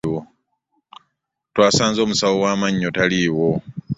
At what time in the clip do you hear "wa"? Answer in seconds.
2.45-2.53